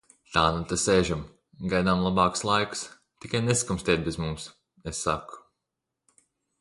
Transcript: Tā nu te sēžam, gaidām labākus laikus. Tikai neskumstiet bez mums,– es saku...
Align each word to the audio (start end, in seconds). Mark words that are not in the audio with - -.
Tā 0.35 0.43
nu 0.53 0.61
te 0.69 0.77
sēžam, 0.83 1.19
gaidām 1.73 2.01
labākus 2.05 2.43
laikus. 2.51 2.81
Tikai 3.25 3.43
neskumstiet 3.51 4.03
bez 4.09 4.19
mums,– 4.25 4.49
es 4.93 5.05
saku... 5.09 5.43